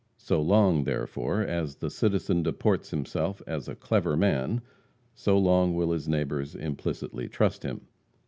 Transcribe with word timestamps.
So 0.17 0.41
long, 0.41 0.85
therefore, 0.85 1.41
as 1.43 1.75
the 1.75 1.91
citizen 1.91 2.41
deports 2.41 2.89
himself 2.89 3.39
as 3.45 3.67
"a 3.67 3.75
clever 3.75 4.17
man," 4.17 4.61
so 5.13 5.37
long 5.37 5.75
will 5.75 5.91
his 5.91 6.09
neighbors 6.09 6.55
implicitly 6.55 7.29
trust 7.29 7.61
him. 7.61 7.81